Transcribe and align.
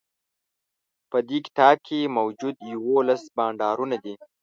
په 1.09 1.17
دې 1.27 1.37
کتاب 1.45 1.75
کی 1.87 1.99
موجود 2.17 2.55
یوولس 2.73 3.23
بانډارونه 3.35 3.95
دي 4.03 4.13